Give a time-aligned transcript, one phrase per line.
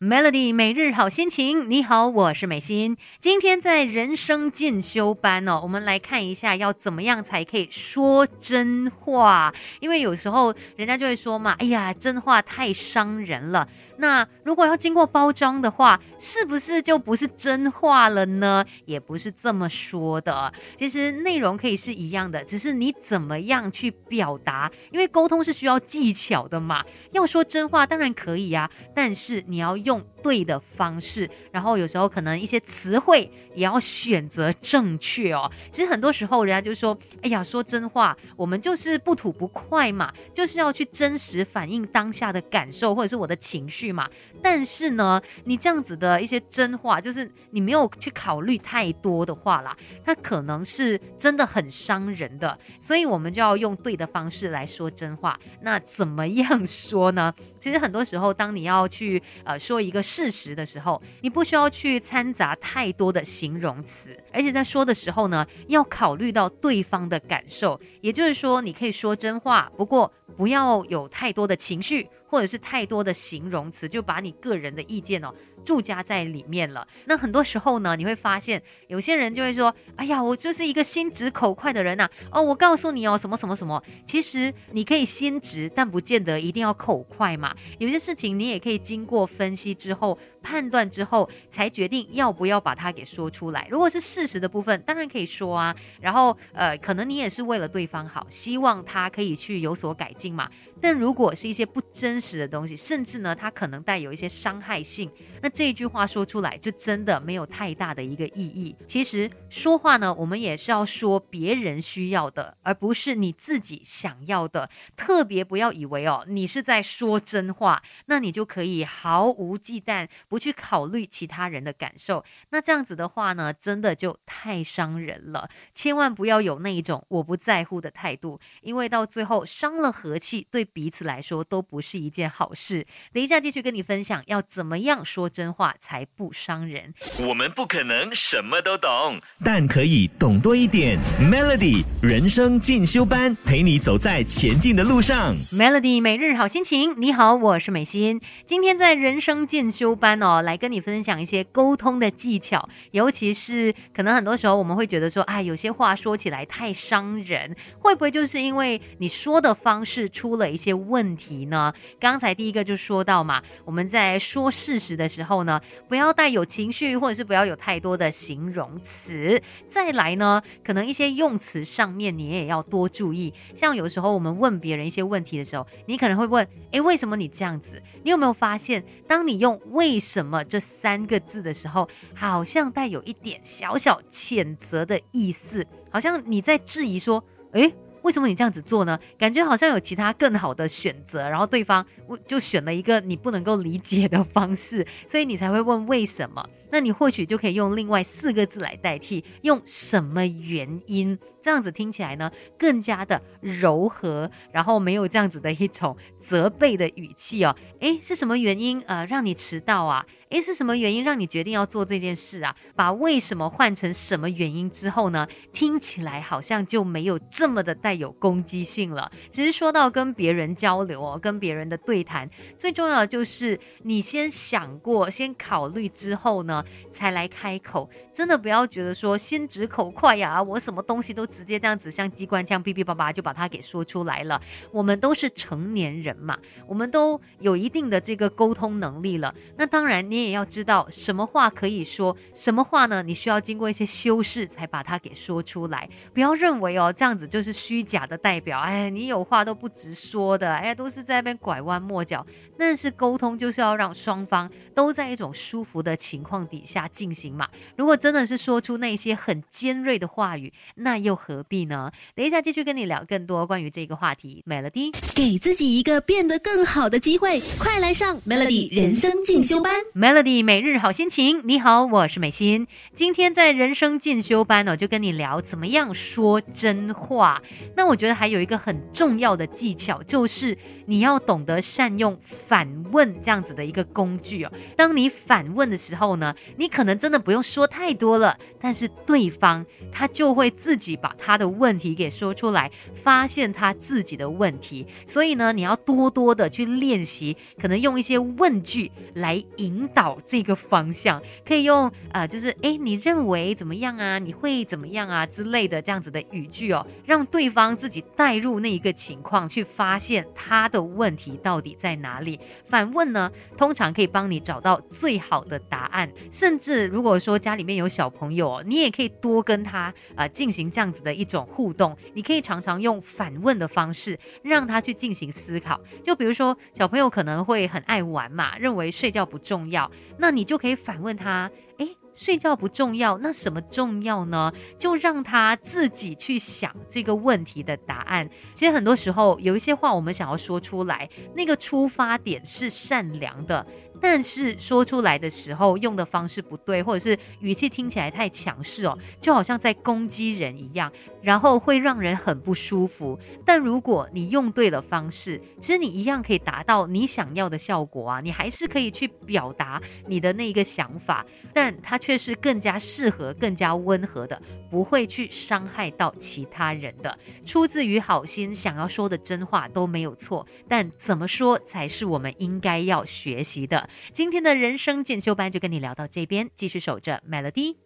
[0.00, 2.96] Melody 每日好心情，你好，我是美心。
[3.18, 9.52] 今天在人生进修班哦，我们来看一下要怎么样才可以说真话。
[9.80, 13.68] 因为有时候人家就会说嘛，哎呀，真话太伤人了。
[13.96, 18.64] 那如果要经过包装的话，是不是就不是真话了呢？
[18.84, 20.52] 也不是这么说的。
[20.76, 24.70] 其实内容可以是一样的，只是你怎么样去表达。
[24.92, 26.84] 因为沟通是需要技巧的嘛。
[27.10, 35.50] 要说真话当然可以呀，但是你要用对的方式，然后有时候可能一些词汇也要选择正确哦。
[35.72, 44.08] 其实很多时候人家就说：“哎呀，说真话，我们就是不吐不快嘛，就是要去真实反映当下的感受或者是我的情绪。”嘛，
[44.42, 55.38] 但是呢，你这样子的一些真话，就是你没有去考虑太多的话啦，它可能是真的很伤人的，所以我们就要用对的方式来说真话。
[55.62, 57.32] 那怎么样说呢？
[57.58, 67.78] 其实很多时候，当你要去呃说一个事实的时候，你不需要去掺杂太多的形容词，而且在说的时候呢，要考虑到对方的感受。
[68.00, 72.08] 也就是说，你可以说真话，不过不要有太多的情绪。
[72.28, 75.34] 或者是太多的形容词，就把你个人的意见哦。
[75.64, 76.86] 注加在里面了。
[77.06, 83.82] 那很多时候呢，你会发现有些人就会说：“哎呀，我就是一个心直口快的人呐。”哦，我告诉你哦，什么什么什么。
[84.06, 87.54] 其实你可以心直，但不见得一定要口快嘛。
[87.78, 93.66] 有些事情你也可以经过分析之后、判断之后，才决定要不要把它给说出来。
[93.68, 95.74] 如果是事实的部分，当然可以说啊。
[96.00, 100.48] 然后呃，可能你也是为了对方好，希望他可以去有所改进嘛。
[100.80, 105.10] 但如果是一些不真实的东西，甚至呢，它可能带有一些伤害性，
[105.42, 105.48] 那。
[105.58, 108.76] 这一句话说出来，就真的没有太大的一个意义。
[108.86, 114.70] 其实说话呢，我们也是要说别人需要的，而不是你自己想要的。
[114.96, 122.24] 特别不要以为哦，你是在说真话，那你就可以毫无忌惮，不去考虑其他人的感受。
[122.50, 125.48] 那这样子的话呢，真的就太伤人了。
[125.74, 132.86] 千万不要有那一种我不在乎的态度，因为到最后伤了和气，对彼此来说都不是一件好事。
[133.12, 135.48] 等一下继续跟你分享要怎么样说真。
[135.52, 136.94] 话才不伤人。
[137.26, 140.98] 我们不可能什么都懂，但可以懂多一点。
[141.18, 145.34] Melody 人生进修班，陪你走在前进的路上。
[145.50, 148.20] Melody 每日好心情，你好，我是美心。
[148.46, 152.68] 今天在人生进修班哦，来跟你分享一些沟通的技巧。
[152.92, 161.72] 尤其是可能很多时候我们会觉得说，哎，有些话说起来太伤人，会不会就是因为你说的方式出了一些问题呢？
[161.98, 165.38] 刚才第一个就说到嘛，我们在说事实的时候。
[165.48, 169.40] 呢，不要带有情绪，或者是不要有太多的形容词。
[169.70, 173.32] 再来呢，可能一些用词上面你也要多注意。
[173.54, 177.82] 像有时候我们问别人一些问题的时候，你可能会问：诶，为什么你这样子？
[178.02, 187.72] 你有没有发现，当你用“为什么”这三个字的时候，好像带有一点小小谴责的意思，好像你在质疑说：诶。
[188.08, 188.98] 为什么你这样子做呢？
[189.18, 191.84] 感觉好像有其他更好的选择，然后对方
[192.26, 196.48] 就选了一个你不能够理解的方式， 所以你才会问为什么。
[196.70, 201.18] 那你或许就可以用另外四个字来代替，用什么原因？
[201.40, 207.56] 这样子听起来呢，更加的柔和，然后没有这样子的一种责备的语气哦。
[207.80, 210.04] 诶，是什么原因呃让你迟到啊？
[210.28, 212.54] 诶，是什么原因让你决定要做这件事啊？
[212.76, 219.10] 把为什么换成什么原因之后呢，听起来好像就没有这么的带有攻击性了。
[219.30, 226.64] 其实说到跟别人交流哦，跟别人的对谈，最重要的就是你先想过，先考虑之后呢。
[226.92, 234.40] 才来开口，真的不要觉得说心直口快呀，我什么东西都直接这样子像机关枪哔哔叭叭就把它给说出来了。
[234.72, 236.36] 我们都是成年人嘛，
[236.66, 239.32] 我们都有一定的这个沟通能力了。
[239.56, 243.02] 那当然，你也要知道什么话可以说，什么话呢？
[243.02, 245.88] 你需要经过一些修饰才把它给说出来。
[246.12, 248.60] 不要认为哦，这样子就是虚假的代表。
[248.60, 252.24] 哎，你有话都不直说的，哎，都是在那边拐弯抹角。
[252.56, 257.48] 但是沟通就是要让双方都在一种舒服的情况底下进行嘛。
[257.76, 261.90] 如果真的是说出那些很尖锐的话语，那又何必呢？
[262.14, 264.44] 等一下继续跟你聊更多关于这个话题。
[264.46, 269.72] Melody，给自己一个变得更好的机会，快来上 Melody 人生进修班。
[269.94, 272.66] Melody 每日好心情，你好，我是美心。
[272.92, 277.40] 今天在人生进修班呢，就跟你聊怎么样说真话。
[277.78, 282.18] 那我觉得还有一个很重要的技巧，就是你要懂得善用。
[282.20, 291.14] 反问这样子的一个工具哦，当你反问的时候呢，你可能真的不用说太多了，但是对方他就会自己把。
[291.16, 294.86] 他的问题给说出来，发现他自己的问题。
[295.06, 304.18] 所以呢，你要多多的去练习，可能用一些问句来引导这个方向，可以用呃，就是哎，你认为怎么样啊？
[304.18, 305.26] 你会怎么样啊？
[305.26, 312.40] 之类的这样子的语句哦，让对方帮自己带入那一个情况，去发现他的问题到底在哪里。
[312.64, 316.10] 反问呢，通常可以帮你找到最好的答案。
[316.32, 321.94] 甚至如果说家里面有小朋友，你也可以多跟他啊进行这样子的一种互动。
[322.14, 325.78] 你可以常常用反问的方式，让他去进行思考。
[326.02, 334.52] 就比如说，小朋友可能会很爱玩嘛，认为睡觉不重要，那你就可以反问他：诶，睡觉不重要，那什么重要呢？
[334.76, 338.28] 就让他自己去想这个问题的答案。
[338.54, 343.64] 其实很多时候有一些话我们想要说出来，那个出发点是善良的。
[344.00, 350.92] 但是说出来的时候用的方式不对，或者是语气听起来太强势哦，就好像在攻击人一样，
[351.22, 353.18] 然后会让人很不舒服。
[353.44, 364.40] 但如果你用对了方式，其实你一样可以达到你想要的效果啊，你还是可以去表达你的那一个想法，但它却是更加适合、更加温和的，
[364.70, 367.18] 不会去伤害到其他人的。
[367.44, 373.87] 出自于好心，想要说的真话都没有错，但怎么说才是我们应该要学习的。
[374.12, 377.78] 今天的人生进修班就跟你聊到这边，继续守着 Melody。